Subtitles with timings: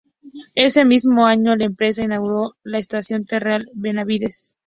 [0.55, 4.55] Ese mismo año, la empresa inauguró la Estación Terrena Benavídez.